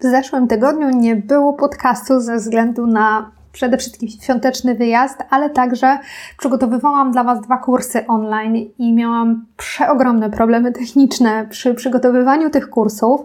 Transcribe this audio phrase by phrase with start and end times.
[0.00, 5.98] W zeszłym tygodniu nie było podcastu ze względu na przede wszystkim świąteczny wyjazd, ale także
[6.38, 13.20] przygotowywałam dla Was dwa kursy online i miałam przeogromne problemy techniczne przy przygotowywaniu tych kursów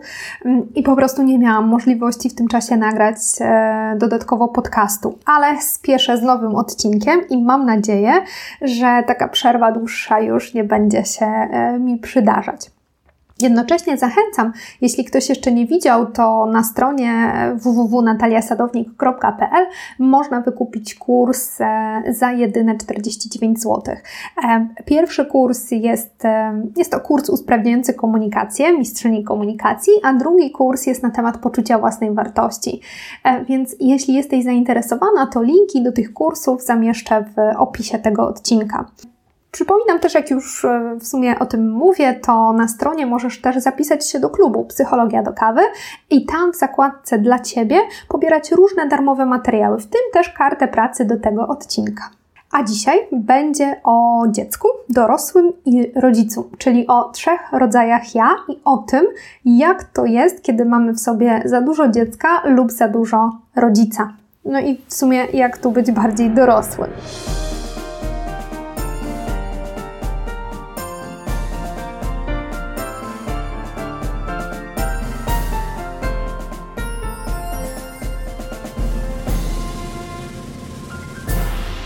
[0.46, 5.17] mm, i po prostu nie miałam możliwości w tym czasie nagrać e, dodatkowo podcastu.
[5.26, 8.13] Ale spieszę z nowym odcinkiem i mam nadzieję,
[8.62, 12.72] że taka przerwa dłuższa już nie będzie się e, mi przydarzać.
[13.44, 19.65] Jednocześnie zachęcam, jeśli ktoś jeszcze nie widział, to na stronie www.nataliasadownik.pl
[19.99, 23.95] można wykupić kurs e, za jedyne 49 zł.
[24.43, 30.85] E, pierwszy kurs jest, e, jest to kurs usprawniający komunikację, mistrzyni komunikacji, a drugi kurs
[30.85, 32.81] jest na temat poczucia własnej wartości.
[33.48, 38.85] Więc jeśli jesteś zainteresowana, to linki do tych kursów zamieszczę w opisie tego odcinka.
[39.53, 43.57] Przypominam też, jak już e, w sumie o tym mówię, to na stronie możesz też
[43.57, 45.62] zapisać się do klubu Psychologia do Kawy
[46.09, 51.05] i tam w zakładce dla Ciebie pobierać różne darmowe materiały, w tym też kartę pracy
[51.05, 52.09] do tego odcinka.
[52.51, 58.77] A dzisiaj będzie o dziecku, dorosłym i rodzicu, czyli o trzech rodzajach ja i o
[58.77, 59.05] tym,
[59.46, 64.14] jak to jest, kiedy mamy w sobie za dużo dziecka lub za dużo rodzica.
[64.46, 66.90] No i w sumie, jak tu być bardziej dorosłym.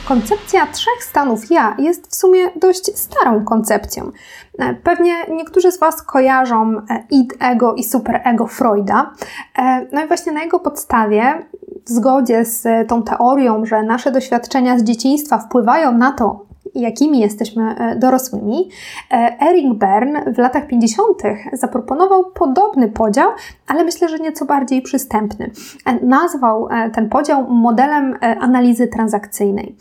[0.07, 4.11] Koncepcja trzech stanów ja jest w sumie dość starą koncepcją.
[4.59, 9.11] E, pewnie niektórzy z Was kojarzą e, id, ego i superego Freuda.
[9.57, 11.47] E, no i właśnie na jego podstawie,
[11.85, 16.46] w zgodzie z tą teorią, że nasze doświadczenia z dzieciństwa wpływają na to,
[16.81, 18.69] jakimi jesteśmy e, dorosłymi,
[19.11, 21.23] e, Eric Bern w latach 50.
[21.53, 23.29] zaproponował podobny podział,
[23.67, 25.51] ale myślę, że nieco bardziej przystępny.
[25.85, 29.75] E, nazwał ten podział modelem analizy transakcyjnej.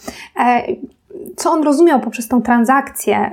[1.36, 3.30] Co on rozumiał poprzez tą transakcję?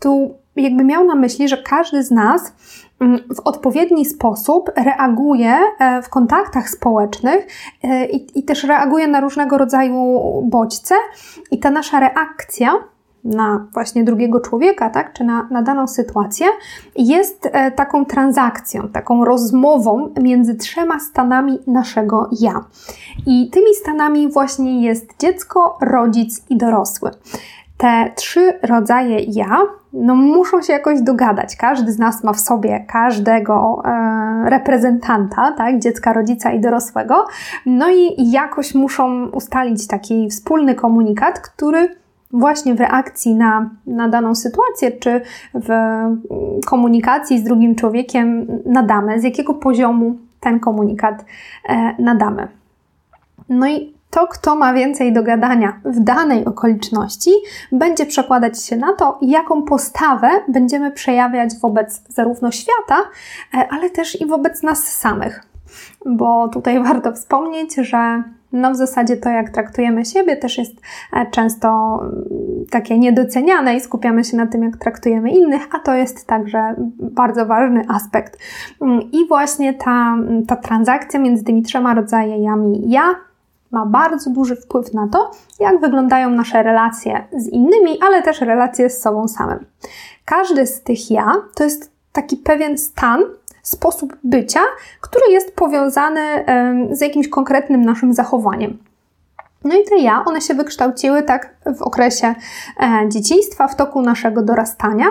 [0.00, 2.52] Tu jakby miał na myśli, że każdy z nas
[3.34, 7.46] w odpowiedni sposób reaguje e, w kontaktach społecznych
[7.82, 10.94] e, i, i, też reaguje na różnego rodzaju bodźce,
[11.50, 12.72] i ta nasza reakcja
[13.24, 16.46] na właśnie drugiego człowieka, tak, czy na, na daną sytuację,
[16.96, 22.64] jest e, taką transakcją, taką rozmową między trzema stanami naszego ja.
[23.26, 27.10] I tymi stanami właśnie jest dziecko, rodzic i dorosły
[27.80, 31.56] te trzy rodzaje ja no, muszą się jakoś dogadać.
[31.56, 37.26] Każdy z nas ma w sobie każdego e, reprezentanta, tak, dziecka, rodzica i dorosłego,
[37.66, 41.96] no i jakoś muszą ustalić taki wspólny komunikat, który
[42.32, 45.20] właśnie w reakcji na, na daną sytuację, czy
[45.54, 45.68] w
[46.66, 51.24] komunikacji z drugim człowiekiem nadamy, z jakiego poziomu ten komunikat
[51.68, 52.48] e, nadamy.
[53.48, 57.30] No i to, kto ma więcej do gadania w danej okoliczności,
[57.72, 62.96] będzie przekładać się na to, jaką postawę będziemy przejawiać wobec zarówno świata,
[63.54, 65.42] e, ale też i wobec nas samych.
[66.06, 68.22] Bo tutaj warto wspomnieć, że
[68.52, 70.80] no w zasadzie to, jak traktujemy siebie, też jest
[71.12, 72.24] e, często mm,
[72.70, 77.46] takie niedoceniane i skupiamy się na tym, jak traktujemy innych, a to jest także bardzo
[77.46, 78.38] ważny aspekt.
[78.82, 80.16] Mm, I właśnie ta,
[80.48, 83.14] ta transakcja między tymi trzema rodzajami ja,
[83.70, 88.90] ma bardzo duży wpływ na to, jak wyglądają nasze relacje z innymi, ale też relacje
[88.90, 89.66] z sobą samym.
[90.24, 93.20] Każdy z tych ja to jest taki pewien stan,
[93.62, 94.60] sposób bycia,
[95.00, 96.44] który jest powiązany
[96.90, 98.78] z jakimś konkretnym naszym zachowaniem.
[99.64, 102.34] No i te ja, one się wykształciły tak w okresie
[102.80, 105.06] e, dzieciństwa, w toku naszego dorastania.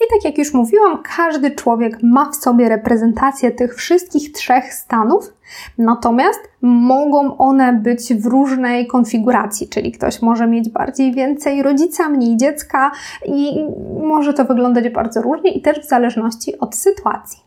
[0.00, 5.32] I tak jak już mówiłam, każdy człowiek ma w sobie reprezentację tych wszystkich trzech stanów,
[5.78, 12.36] natomiast mogą one być w różnej konfiguracji, czyli ktoś może mieć bardziej więcej rodzica, mniej
[12.36, 12.90] dziecka
[13.26, 13.66] i
[14.02, 17.40] może to wyglądać bardzo różnie i też w zależności od sytuacji.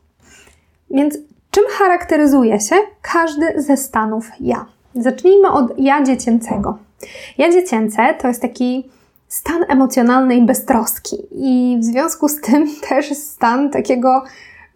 [0.92, 1.18] Więc
[1.52, 4.66] czym charakteryzuje się każdy ze stanów ja?
[4.95, 6.77] Zacznijmy od ja dziecięcego.
[7.38, 8.89] Ja dziecięce to jest taki
[9.33, 14.24] stan emocjonalnej beztroski i w związku z tym też stan takiego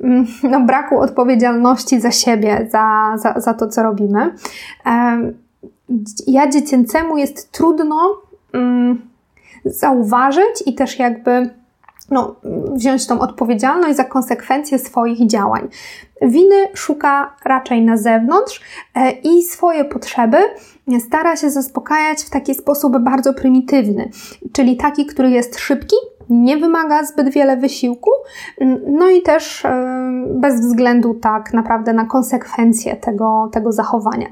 [0.01, 4.35] mm, no, braku odpowiedzialności za siebie, za, za, za to, co robimy.
[6.27, 8.21] Ja dziecięcemu jest trudno
[8.53, 9.01] um,
[9.65, 11.49] zauważyć i też jakby
[12.11, 12.35] no,
[12.73, 15.67] wziąć tą odpowiedzialność za konsekwencje swoich działań.
[16.21, 18.61] Winy szuka raczej na zewnątrz
[18.95, 20.37] e, i swoje potrzeby
[20.99, 24.09] stara się zaspokajać w taki sposób bardzo prymitywny,
[24.51, 25.95] czyli taki, który jest szybki,
[26.29, 28.09] nie wymaga zbyt wiele wysiłku,
[28.87, 29.63] no i też
[30.29, 34.27] bez względu tak naprawdę na konsekwencje tego, tego zachowania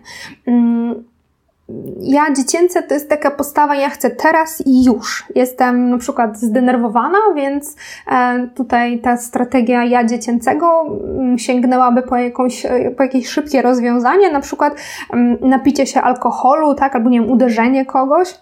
[1.99, 5.25] ja dziecięce to jest taka postawa, ja chcę teraz i już.
[5.35, 7.75] Jestem na przykład zdenerwowana, więc
[8.07, 14.31] e, tutaj ta strategia ja dziecięcego mm, sięgnęłaby po, jakąś, e, po jakieś szybkie rozwiązanie,
[14.31, 14.75] na przykład
[15.13, 18.35] mm, napicie się alkoholu, tak, albo nie wiem, uderzenie kogoś.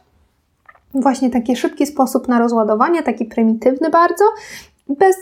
[0.93, 4.23] Właśnie taki szybki sposób na rozładowanie, taki prymitywny bardzo,
[4.89, 5.15] bez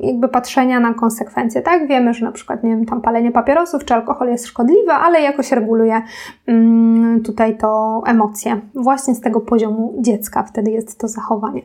[0.00, 1.88] jakby patrzenia na konsekwencje, tak?
[1.88, 5.52] Wiemy, że na przykład, nie wiem, tam palenie papierosów czy alkohol jest szkodliwe, ale jakoś
[5.52, 6.02] reguluje
[6.46, 8.60] mm, tutaj to emocje.
[8.74, 11.62] Właśnie z tego poziomu dziecka wtedy jest to zachowanie.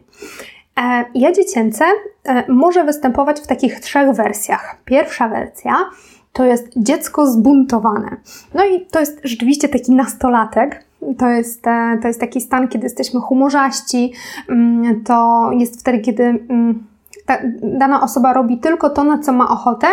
[0.80, 1.86] E, ja dziecięce
[2.26, 4.78] e, może występować w takich trzech wersjach.
[4.86, 5.76] Pierwsza wersja
[6.34, 8.18] to jest dziecko zbuntowane.
[8.54, 10.86] No i to jest rzeczywiście taki nastolatek,
[11.18, 14.14] to jest, e, to jest taki stan, kiedy jesteśmy humorzaści.
[14.50, 16.40] Mm, to jest wtedy, kiedy
[17.32, 19.88] ta, dana osoba robi tylko to, na co ma ochotę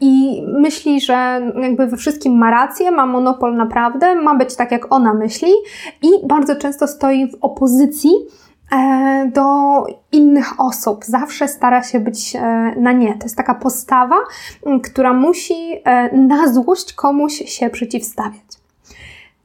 [0.00, 4.92] i myśli, że jakby we wszystkim ma rację, ma monopol naprawdę, ma być tak, jak
[4.94, 5.52] ona myśli
[6.02, 8.10] i bardzo często stoi w opozycji
[8.72, 9.42] e, do
[10.12, 11.04] innych osób.
[11.04, 12.40] Zawsze stara się być e,
[12.80, 13.14] na nie.
[13.18, 14.16] To jest taka postawa,
[14.84, 15.54] która musi
[15.84, 18.62] e, na złość komuś się przeciwstawiać.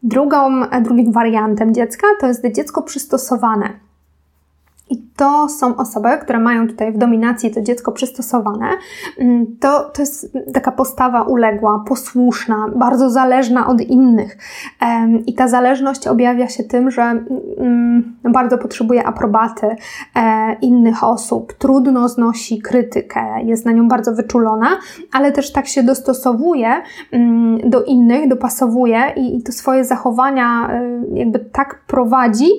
[0.04, 3.70] Drugą, drugim wariantem dziecka to jest dziecko przystosowane.
[4.90, 8.68] I to są osoby, które mają tutaj w dominacji to dziecko przystosowane.
[9.20, 14.38] Mm, to, to jest taka postawa uległa, posłuszna, bardzo zależna od innych.
[15.26, 19.76] I ta zależność objawia się tym, że mm, bardzo potrzebuje aprobaty
[20.16, 24.68] e, innych osób, trudno znosi krytykę, jest na nią bardzo wyczulona,
[25.14, 26.74] ale też tak się dostosowuje
[27.12, 32.50] mm, do innych, dopasowuje i, to swoje zachowania e, jakby tak prowadzi,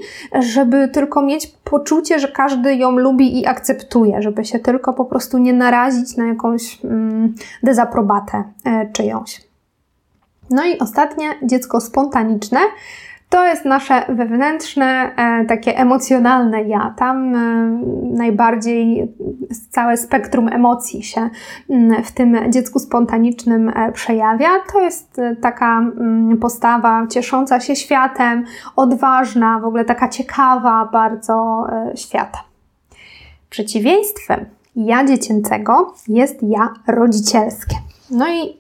[0.40, 5.38] żeby tylko mieć poczucie, że każdy ją lubi i akceptuje, żeby się tylko po prostu
[5.38, 9.48] nie narazić na jakąś mm, dezaprobatę e, czyjąś.
[10.50, 12.60] No i ostatnie, dziecko spontaniczne.
[13.28, 16.94] To jest nasze wewnętrzne, e, takie emocjonalne ja.
[16.96, 17.38] Tam e,
[18.16, 19.12] najbardziej
[19.70, 21.30] całe spektrum emocji się
[21.70, 24.48] mm, w tym dziecku spontanicznym e, przejawia.
[24.72, 28.44] To jest taka mm, postawa ciesząca się światem,
[28.76, 32.38] odważna, w ogóle taka ciekawa bardzo świata.
[33.50, 34.44] Przeciwieństwem
[34.76, 37.76] ja dziecięcego jest ja rodzicielskie.
[38.10, 38.56] No i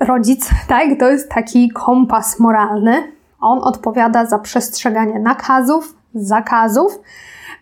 [0.00, 3.13] rodzic, tak, to jest taki kompas moralny,
[3.44, 7.00] on odpowiada za przestrzeganie nakazów, zakazów,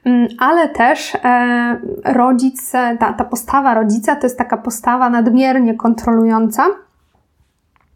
[0.05, 6.67] mm, ale też e, rodzic, ta, ta postawa rodzica to jest taka postawa nadmiernie kontrolująca,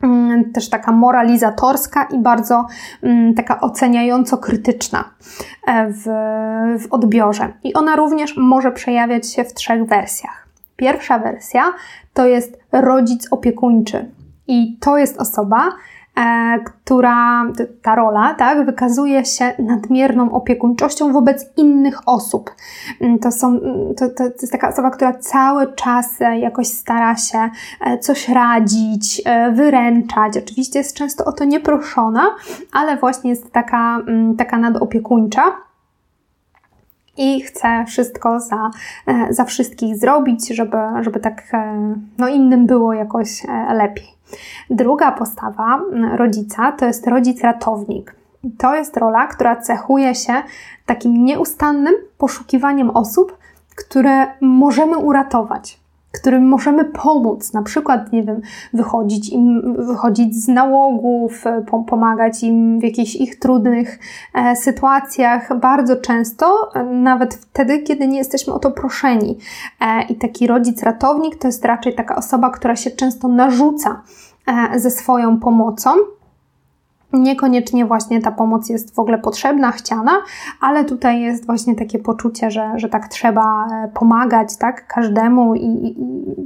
[0.02, 2.66] mm, też taka moralizatorska i bardzo
[3.02, 5.04] mm, taka oceniająco krytyczna
[5.66, 6.04] e, w,
[6.82, 7.52] w odbiorze.
[7.64, 10.46] I ona również może przejawiać się w trzech wersjach.
[10.76, 11.62] Pierwsza wersja
[12.14, 14.10] to jest rodzic opiekuńczy.
[14.48, 15.72] I to jest osoba,
[16.64, 17.44] która,
[17.82, 22.50] ta rola, tak, wykazuje się nadmierną opiekuńczością wobec innych osób.
[23.00, 27.16] Mm, to, są, mm, to, to, jest taka osoba, która cały czas e, jakoś stara
[27.16, 29.22] się e, coś radzić,
[29.52, 30.36] wyręczać.
[30.36, 32.26] Oczywiście jest często o to nieproszona,
[32.72, 35.42] ale właśnie jest taka, mm, taka nadopiekuńcza
[37.16, 38.70] i chce wszystko za,
[39.30, 41.42] za wszystkich zrobić, żeby, żeby tak
[42.18, 43.42] no, innym było jakoś
[43.74, 44.15] lepiej.
[44.70, 45.80] Druga postawa
[46.16, 48.14] rodzica to jest rodzic ratownik.
[48.58, 50.32] To jest rola, która cechuje się
[50.86, 53.38] takim nieustannym poszukiwaniem osób,
[53.76, 55.80] które możemy uratować,
[56.20, 58.40] którym możemy pomóc, na przykład, nie wiem,
[58.72, 61.44] wychodzić im, wychodzić z nałogów,
[61.86, 63.98] pomagać im w jakichś ich trudnych
[64.34, 69.38] e, sytuacjach, bardzo często, e, nawet wtedy, kiedy nie jesteśmy o to proszeni.
[69.80, 74.02] E, I taki rodzic ratownik to jest raczej taka osoba, która się często narzuca
[74.46, 75.90] e, ze swoją pomocą.
[77.16, 80.12] Niekoniecznie właśnie ta pomoc jest w ogóle potrzebna, chciana,
[80.60, 85.66] ale tutaj jest właśnie takie poczucie, że, że tak trzeba e, pomagać tak, każdemu i,
[85.66, 85.96] i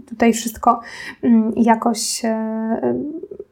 [0.09, 0.81] tutaj wszystko
[1.23, 2.95] mm, jakoś e,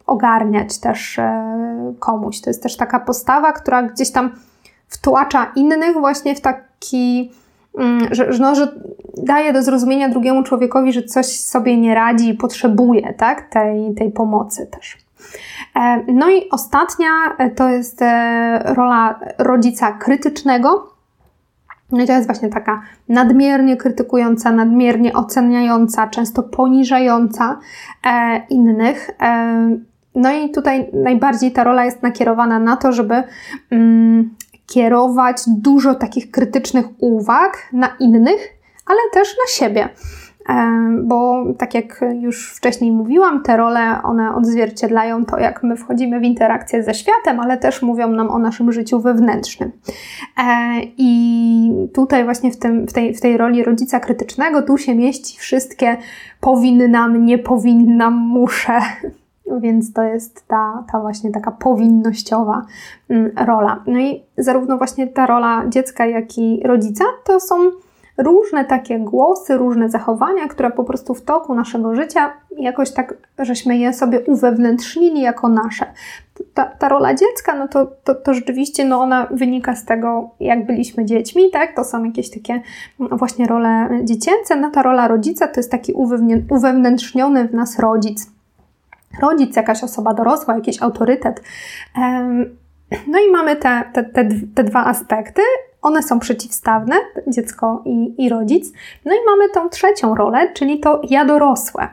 [0.07, 2.41] ogarniać też e, komuś.
[2.41, 4.31] To jest też taka postawa, która gdzieś tam
[4.89, 7.33] wtłacza innych właśnie w taki
[7.79, 8.73] mm, że, no, że
[9.17, 14.11] daje do zrozumienia drugiemu człowiekowi, że coś sobie nie radzi i potrzebuje tak, tej, tej
[14.11, 15.08] pomocy też.
[15.77, 17.09] E, no i ostatnia
[17.39, 20.93] e, to jest e, rola rodzica krytycznego.
[21.93, 27.59] No i to jest właśnie taka nadmiernie krytykująca, nadmiernie oceniająca, często poniżająca
[28.51, 29.11] innych.
[30.15, 33.23] No i tutaj najbardziej ta rola jest nakierowana na to, żeby
[33.71, 34.35] mm,
[34.67, 38.49] kierować dużo takich krytycznych uwag na innych,
[38.87, 39.89] ale też na siebie
[41.03, 46.23] bo tak jak już wcześniej mówiłam, te role one odzwierciedlają to, jak my wchodzimy w
[46.23, 49.73] interakcję ze światem, ale też mówią nam o naszym życiu wewnętrznym.
[50.39, 54.95] E, I tutaj właśnie w, tym, w, tej, w tej roli rodzica krytycznego tu się
[54.95, 55.97] mieści wszystkie
[56.41, 58.81] powinnam, nie powinnam, muszę.
[59.61, 62.67] Więc to jest ta, ta właśnie taka powinnościowa
[63.11, 63.83] mm, rola.
[63.87, 67.55] No i zarówno właśnie ta rola dziecka, jak i rodzica to są
[68.19, 73.79] różne takie głosy, różne zachowania, które po prostu w toku naszego życia jakoś tak, żeśmy
[73.79, 75.87] je sobie uwewnętrznili jako nasze.
[76.55, 80.67] Ta, ta rola dziecka, no to, to, to rzeczywiście no ona wynika z tego, jak
[80.67, 81.77] byliśmy dziećmi, tak?
[81.77, 82.63] To są jakieś takie
[82.99, 84.57] właśnie role dziecięce.
[84.57, 85.93] No ta rola rodzica to jest taki
[86.51, 88.31] uwewnętrzniony w nas rodzic.
[89.23, 91.43] Rodzic, jakaś osoba dorosła, jakiś autorytet.
[93.07, 95.43] No i mamy te, te, te, te dwa aspekty,
[95.89, 96.95] one są przeciwstawne,
[97.27, 98.73] dziecko i, i rodzic.
[99.05, 101.89] No i mamy tą trzecią rolę, czyli to ja dorosłe.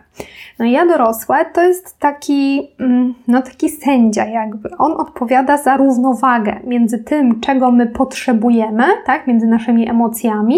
[0.60, 4.70] No ja dorosłe to jest taki, mm, no taki sędzia jakby.
[4.78, 10.58] On odpowiada za równowagę między tym, czego my potrzebujemy, tak, między naszymi emocjami,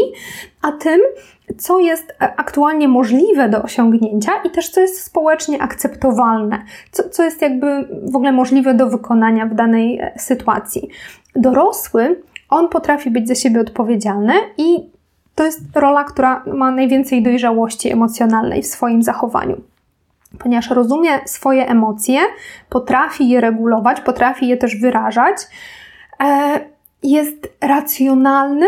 [0.62, 1.00] a tym,
[1.58, 7.42] co jest aktualnie możliwe do osiągnięcia i też co jest społecznie akceptowalne, co, co jest
[7.42, 10.90] jakby w ogóle możliwe do wykonania w danej e, sytuacji.
[11.36, 14.90] Dorosły on potrafi być za siebie odpowiedzialny i
[15.36, 19.62] to jest rola, która ma najwięcej dojrzałości emocjonalnej w swoim zachowaniu.
[20.40, 22.20] Ponieważ rozumie swoje emocje,
[22.70, 25.36] potrafi je regulować, potrafi je też wyrażać,
[26.24, 26.60] e,
[27.04, 28.66] jest racjonalny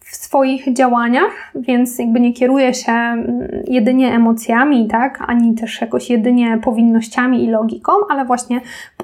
[0.00, 6.10] w swoich działaniach, więc jakby nie kieruje się mm, jedynie emocjami, tak, ani też jakoś
[6.10, 8.60] jedynie powinnościami i logiką, ale właśnie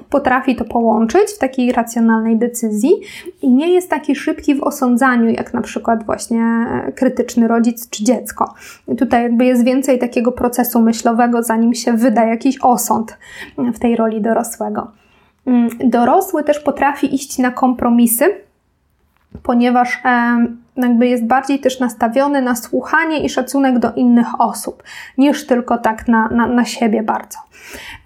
[0.09, 2.91] potrafi to połączyć w takiej racjonalnej decyzji
[3.41, 8.03] i nie jest taki szybki w osądzaniu, jak na przykład właśnie e, krytyczny rodzic czy
[8.03, 8.53] dziecko.
[8.87, 13.17] I tutaj jakby jest więcej takiego procesu myślowego, zanim się wyda jakiś osąd
[13.57, 14.91] w tej roli dorosłego.
[15.45, 18.25] Mm, dorosły też potrafi iść na kompromisy,
[19.43, 20.01] ponieważ
[20.77, 24.83] jakby jest bardziej też nastawiony na słuchanie i szacunek do innych osób,
[25.17, 27.39] niż tylko tak na, na, na siebie bardzo.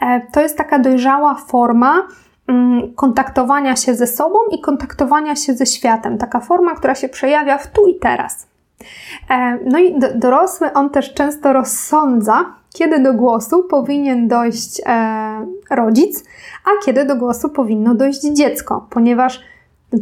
[0.02, 2.08] E, to jest taka dojrzała forma
[2.48, 6.18] mm, kontaktowania się ze sobą i kontaktowania się ze światem.
[6.18, 8.48] Taka forma, która się przejawia w tu i teraz.
[9.30, 16.24] E, no i dorosły on też często rozsądza, kiedy do głosu powinien dojść e, rodzic,
[16.66, 19.42] a kiedy do głosu powinno dojść dziecko, ponieważ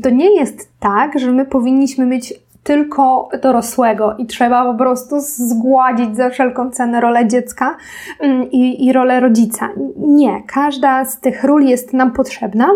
[0.03, 2.33] to nie jest tak, że my powinniśmy mieć
[2.67, 7.75] tylko dorosłego i trzeba po prostu zgładzić za wszelką cenę rolę dziecka
[8.19, 9.69] mm, i, i rolę rodzica.
[9.97, 12.69] Nie, każda z tych ról jest nam potrzebna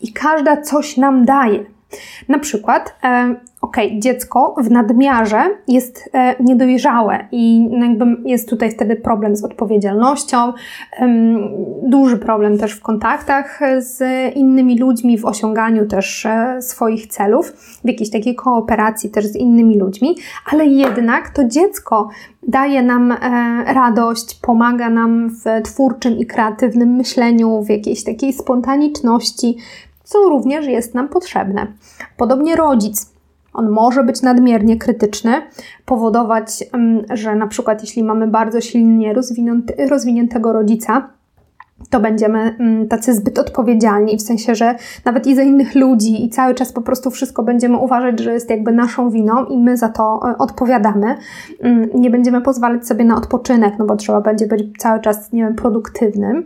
[0.00, 1.64] i każda coś nam daje.
[2.28, 8.96] Na przykład e, ok, dziecko w nadmiarze jest e, niedojrzałe i jakby jest tutaj wtedy
[8.96, 10.52] problem z odpowiedzialnością,
[11.82, 14.02] duży problem też w kontaktach z
[14.36, 17.52] innymi ludźmi, w osiąganiu też e, swoich celów,
[17.84, 20.16] w jakiejś takiej kooperacji też z innymi ludźmi,
[20.52, 22.08] ale jednak to dziecko
[22.48, 23.14] daje nam
[23.66, 29.56] radość, pomaga nam w twórczym i kreatywnym myśleniu, w jakiejś takiej spontaniczności,
[30.08, 31.66] co również jest nam potrzebne.
[32.16, 33.12] Podobnie rodzic
[33.52, 35.32] on może być nadmiernie krytyczny,
[35.84, 39.14] powodować, mm, że na przykład jeśli mamy bardzo silnie
[39.88, 41.10] rozwiniętego rodzica,
[41.90, 46.30] to będziemy mm, tacy zbyt odpowiedzialni, w sensie, że nawet i za innych ludzi i
[46.30, 49.88] cały czas po prostu wszystko będziemy uważać, że jest jakby naszą winą i my za
[49.88, 51.16] to e, odpowiadamy.
[51.60, 55.42] Mm, nie będziemy pozwalać sobie na odpoczynek, no bo trzeba będzie być cały czas, nie
[55.42, 56.44] wiem, produktywnym,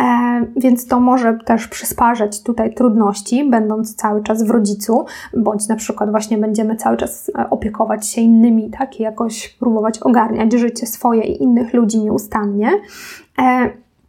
[0.00, 5.04] e, więc to może też przysparzać tutaj trudności, będąc cały czas w rodzicu,
[5.36, 9.98] bądź na przykład właśnie będziemy cały czas e, opiekować się innymi, tak, i jakoś próbować
[9.98, 12.70] ogarniać życie swoje i innych ludzi nieustannie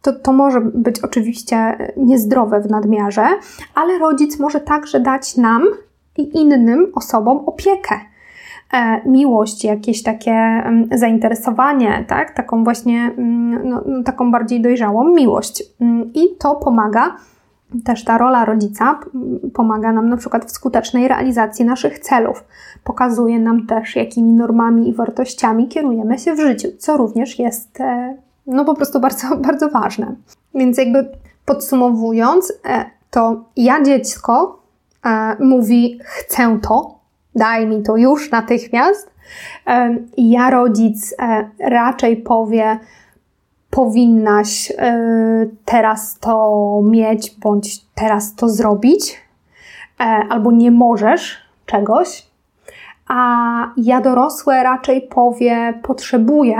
[0.06, 3.26] to, to może być oczywiście niezdrowe w nadmiarze,
[3.74, 5.62] ale rodzic może także dać nam
[6.16, 7.94] i innym osobom opiekę.
[8.72, 12.34] E, miłość, jakieś takie mm, zainteresowanie, tak?
[12.34, 15.62] taką właśnie, mm, no, no, taką bardziej dojrzałą miłość.
[15.80, 17.16] Mm, I to pomaga,
[17.84, 19.00] też ta rola rodzica
[19.54, 22.44] pomaga nam na przykład w skutecznej realizacji naszych celów.
[22.84, 28.25] Pokazuje nam też, jakimi normami i wartościami kierujemy się w życiu, co również jest e,
[28.46, 30.14] no po prostu bardzo, bardzo ważne.
[30.54, 31.08] Więc jakby
[31.44, 34.62] podsumowując, e, to ja dziecko
[35.06, 36.98] e, mówi chcę to,
[37.34, 39.10] daj mi to już natychmiast.
[39.66, 41.14] E, ja rodzic
[41.60, 42.78] raczej powie
[43.70, 44.72] powinnaś
[45.64, 49.16] teraz to mieć bądź teraz to zrobić,
[50.28, 51.36] albo nie możesz
[51.66, 52.26] czegoś,
[53.08, 56.56] a ja dorosłe raczej powie potrzebuję,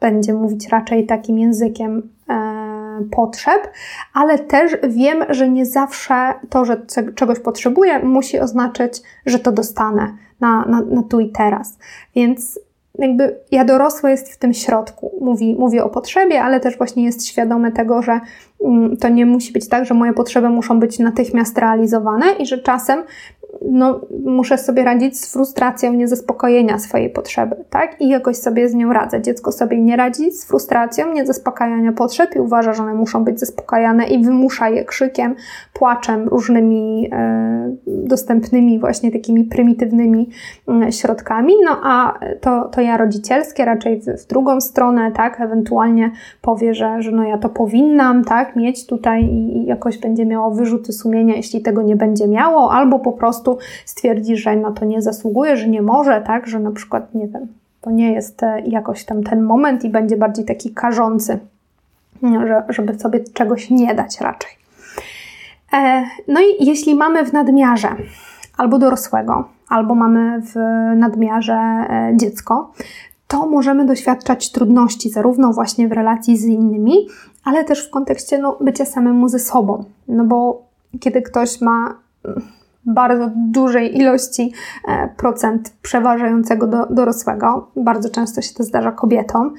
[0.00, 2.78] będzie mówić raczej takim językiem e,
[3.10, 3.70] potrzeb,
[4.14, 6.82] ale też wiem, że nie zawsze to, że
[7.14, 11.78] czegoś potrzebuję, musi oznaczać, że to dostanę na, na, na tu i teraz.
[12.14, 12.60] Więc
[12.98, 15.12] jakby ja dorosłe jest w tym środku.
[15.20, 18.20] Mówi, mówi o potrzebie, ale też właśnie jest świadome tego, że
[18.64, 22.58] mm, to nie musi być tak, że moje potrzeby muszą być natychmiast realizowane i że
[22.58, 23.02] czasem
[23.62, 28.00] no, muszę sobie radzić z frustracją niezaspokojenia swojej potrzeby, tak?
[28.00, 29.22] I jakoś sobie z nią radzę.
[29.22, 34.04] Dziecko sobie nie radzi z frustracją niezaspokajania potrzeb i uważa, że one muszą być zaspokajane
[34.04, 35.34] i wymusza je krzykiem,
[35.72, 40.30] płaczem, różnymi e, dostępnymi właśnie takimi prymitywnymi
[40.68, 41.54] e, środkami.
[41.64, 45.40] No a to, to ja rodzicielskie raczej w, w, drugą stronę, tak?
[45.40, 46.10] Ewentualnie
[46.42, 48.56] powie, że, że no ja to powinnam, tak?
[48.56, 52.98] Mieć tutaj i, i jakoś będzie miało wyrzuty sumienia, jeśli tego nie będzie miało, albo
[52.98, 56.70] po prostu prostu stwierdzi, że na to nie zasługuje, że nie może, tak, że na
[56.70, 57.46] przykład, nie wiem,
[57.80, 61.38] to nie jest e, jakoś tam ten moment i będzie bardziej taki karzący,
[62.22, 64.50] że, żeby sobie czegoś nie dać raczej.
[65.72, 67.88] E, no i jeśli mamy w nadmiarze
[68.56, 70.54] albo dorosłego, albo mamy w
[70.96, 72.72] nadmiarze e, dziecko,
[73.28, 77.08] to możemy doświadczać trudności, zarówno właśnie w relacji z innymi,
[77.44, 79.84] ale też w kontekście no, bycia samemu ze sobą.
[80.08, 80.62] No bo
[81.00, 81.94] kiedy ktoś ma
[82.88, 84.52] bardzo dużej ilości
[84.88, 87.70] e, procent przeważającego do, dorosłego.
[87.76, 89.54] Bardzo często się to zdarza kobietom,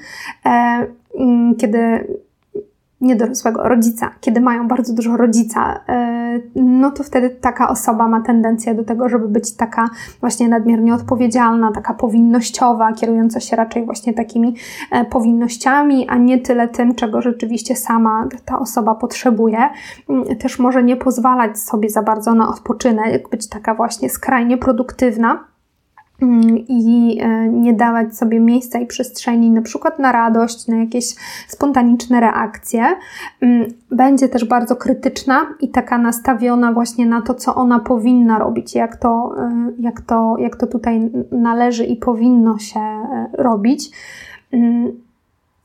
[0.46, 0.86] e,
[1.18, 2.06] mm, kiedy
[3.00, 6.19] niedorosłego rodzica, kiedy mają bardzo dużo rodzica, e,
[6.54, 9.88] no to wtedy taka osoba ma tendencję do tego, żeby być taka
[10.20, 14.54] właśnie nadmiernie odpowiedzialna, taka powinnościowa, kierująca się raczej właśnie takimi
[14.90, 19.58] e, powinnościami, a nie tyle tym, czego rzeczywiście sama ta osoba potrzebuje.
[20.08, 25.49] Mm, też może nie pozwalać sobie za bardzo na odpoczynek, być taka właśnie skrajnie produktywna
[26.68, 31.04] i e, nie dawać sobie miejsca i przestrzeni na przykład na radość, na jakieś
[31.48, 32.84] spontaniczne reakcje.
[33.40, 38.74] Mm, będzie też bardzo krytyczna i taka nastawiona właśnie na to, co ona powinna robić,
[38.74, 43.90] jak to, e, jak to, jak to tutaj należy i powinno się e, robić.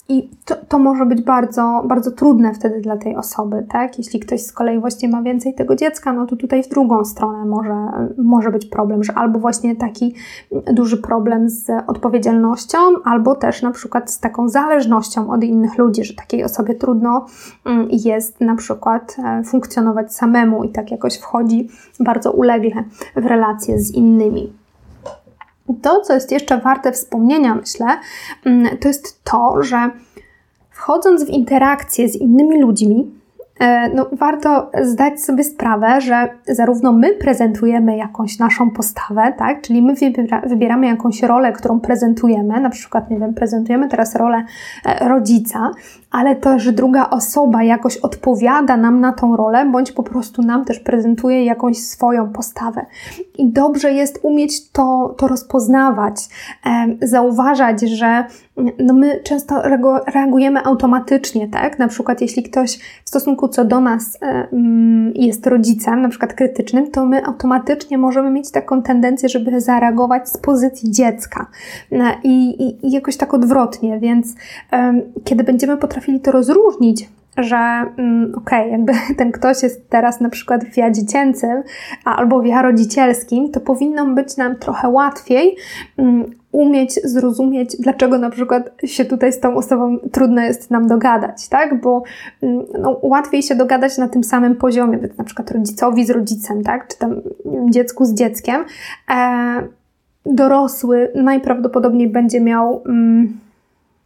[0.10, 3.98] I to, to może być bardzo, bardzo trudne wtedy dla tej osoby, tak?
[3.98, 7.46] Jeśli ktoś z kolei właśnie ma więcej tego dziecka, no to tutaj w drugą stronę
[7.46, 7.76] może,
[8.18, 10.16] może być problem, że albo właśnie taki
[10.52, 16.14] duży problem z odpowiedzialnością, albo też na przykład z taką zależnością od innych ludzi, że
[16.14, 17.26] takiej osobie trudno
[17.66, 22.84] mm, jest na przykład e, funkcjonować samemu i tak jakoś wchodzi bardzo ulegle
[23.16, 24.65] w relacje z innymi.
[25.82, 27.86] To, co jest jeszcze warte wspomnienia, myślę,
[28.46, 29.90] mm, to jest to, że
[30.70, 33.12] wchodząc w interakcję z innymi ludźmi,
[33.60, 39.62] e, no, warto zdać sobie sprawę, że zarówno my prezentujemy jakąś naszą postawę, tak?
[39.62, 44.44] czyli my wybiera, wybieramy jakąś rolę, którą prezentujemy, na przykład, nie wiem, prezentujemy teraz rolę
[44.86, 45.72] e, rodzica,
[46.16, 50.80] ale też druga osoba jakoś odpowiada nam na tą rolę, bądź po prostu nam też
[50.80, 52.86] prezentuje jakąś swoją postawę.
[53.38, 56.30] I dobrze jest umieć to, to rozpoznawać,
[57.02, 58.26] zauważać, że
[58.80, 59.62] no my często
[60.08, 61.80] reagujemy automatycznie, tak?
[61.80, 64.20] Na przykład, jeśli ktoś w stosunku co do nas
[65.16, 70.38] jest rodzicem, na przykład krytycznym, to my automatycznie możemy mieć taką tendencję, żeby zareagować z
[70.38, 71.48] pozycji dziecka
[71.92, 74.36] e, i, i, i jakoś tak odwrotnie, więc
[75.24, 80.30] kiedy będziemy potrafili to rozróżnić, że mm, okej, okay, jakby ten ktoś jest teraz na
[80.30, 81.64] przykład w ja dziecięcym
[82.06, 85.56] albo w ja rodzicielskim, to powinno być nam trochę łatwiej
[85.98, 91.48] mm, umieć zrozumieć, dlaczego na przykład się tutaj z tą osobą trudno jest nam dogadać,
[91.50, 91.82] tak?
[91.82, 92.04] Bo
[92.42, 96.88] mm, no, łatwiej się dogadać na tym samym poziomie, na przykład rodzicowi z rodzicem, tak?
[96.88, 97.22] Czy tam
[97.70, 98.66] dziecku z dzieckiem.
[99.12, 99.68] E,
[100.26, 102.84] dorosły najprawdopodobniej będzie miał.
[102.86, 103.45] Mm,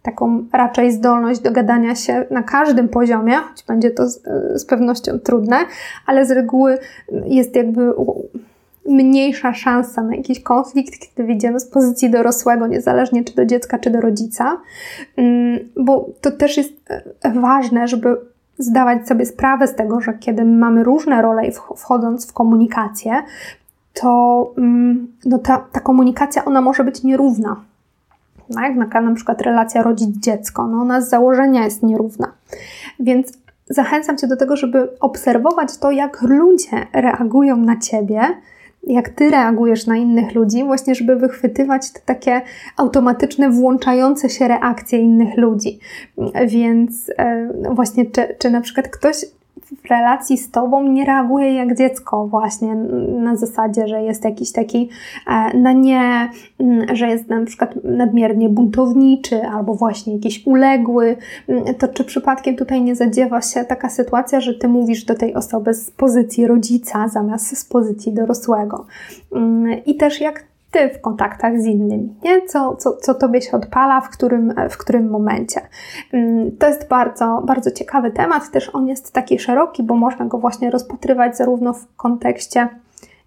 [0.01, 4.23] taką raczej zdolność do gadania się na każdym poziomie, choć będzie to z,
[4.55, 5.57] z pewnością trudne,
[6.05, 6.77] ale z reguły
[7.25, 7.93] jest jakby
[8.89, 13.89] mniejsza szansa na jakiś konflikt, kiedy widzimy z pozycji dorosłego, niezależnie czy do dziecka, czy
[13.89, 14.61] do rodzica,
[15.17, 18.17] mm, bo to też jest e, ważne, żeby
[18.57, 23.23] zdawać sobie sprawę z tego, że kiedy mamy różne role i wchodząc w komunikację,
[23.93, 27.68] to mm, no ta, ta komunikacja ona może być nierówna
[28.55, 28.75] tak?
[28.75, 32.33] Na, przykład relacja rodzic-dziecko, no ona z założenia jest nierówna.
[32.99, 33.33] Więc
[33.69, 38.21] zachęcam Cię do tego, żeby obserwować to, jak ludzie reagują na Ciebie,
[38.83, 42.41] jak Ty reagujesz na innych ludzi, właśnie żeby wychwytywać te takie
[42.77, 45.79] automatyczne, włączające się reakcje innych ludzi.
[46.47, 49.25] Więc e, właśnie, czy, czy na przykład ktoś
[49.83, 52.75] w relacji z tobą nie reaguje jak dziecko, właśnie
[53.21, 54.89] na zasadzie, że jest jakiś taki
[55.27, 61.17] e, na nie, mm, że jest na przykład nadmiernie buntowniczy albo właśnie jakiś uległy,
[61.47, 65.33] mm, to czy przypadkiem tutaj nie zadziewa się taka sytuacja, że ty mówisz do tej
[65.33, 68.85] osoby z pozycji rodzica zamiast z pozycji dorosłego?
[69.35, 72.47] Mm, I też jak ty w kontaktach z innymi, nie?
[72.47, 75.61] Co, co, co tobie się odpala, w którym, w którym momencie.
[76.13, 80.37] Mm, to jest bardzo, bardzo ciekawy temat, też on jest taki szeroki, bo można go
[80.37, 82.67] właśnie rozpatrywać zarówno w kontekście,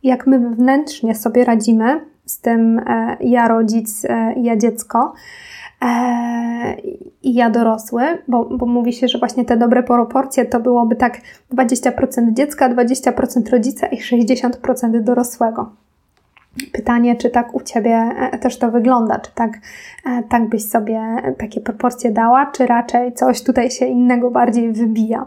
[0.02, 5.12] jak my wewnętrznie sobie radzimy z tym e, ja rodzic, e, ja dziecko,
[5.82, 6.76] e,
[7.22, 11.20] i ja dorosły, bo, bo mówi się, że właśnie te dobre proporcje to byłoby tak
[11.54, 15.81] 20% dziecka, 20% rodzica i 60% dorosłego.
[16.72, 19.50] Pytanie, czy tak u Ciebie e, też to wygląda, czy tak,
[20.06, 21.00] e, tak byś sobie
[21.38, 25.26] takie proporcje dała, czy raczej coś tutaj się innego bardziej wybija.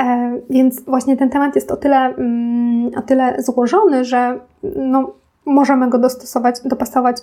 [0.00, 4.40] E, więc właśnie ten temat jest o tyle, mm, o tyle złożony, że
[4.76, 5.12] no,
[5.46, 7.16] możemy go dostosować, dopasować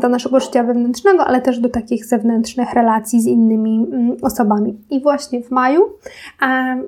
[0.00, 4.78] do naszego życia wewnętrznego, ale też do takich zewnętrznych relacji z innymi mm, osobami.
[4.90, 5.82] I właśnie w maju
[6.42, 6.82] e,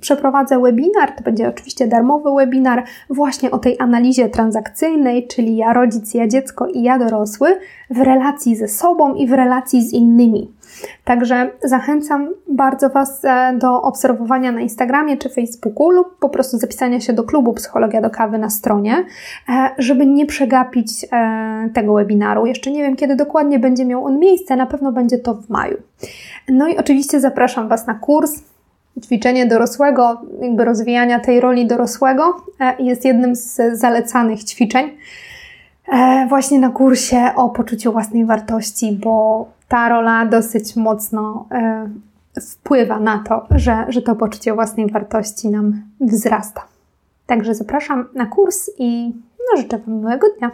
[0.00, 6.14] przeprowadzę webinar, to będzie oczywiście darmowy webinar, właśnie o tej analizie transakcyjnej, czyli ja rodzic,
[6.14, 7.58] ja dziecko i ja dorosły
[7.90, 10.50] w relacji ze sobą i w relacji z innymi.
[11.04, 17.00] Także zachęcam bardzo Was e, do obserwowania na Instagramie czy Facebooku lub po prostu zapisania
[17.00, 19.04] się do klubu Psychologia do Kawy na stronie,
[19.48, 22.46] e, żeby nie przegapić e, tego webinaru.
[22.46, 25.76] Jeszcze nie wiem, kiedy dokładnie będzie miał on miejsce, na pewno będzie to w maju.
[26.48, 28.42] No i oczywiście zapraszam Was na kurs
[29.04, 32.36] ćwiczenie dorosłego, jakby rozwijania tej roli dorosłego
[32.78, 34.90] jest jednym z zalecanych ćwiczeń
[36.28, 41.88] właśnie na kursie o poczuciu własnej wartości, bo ta rola dosyć mocno e,
[42.40, 46.64] wpływa na to, że, że to poczucie własnej wartości nam wzrasta.
[47.26, 50.50] Także zapraszam na kurs i no, życzę Wam miłego dnia.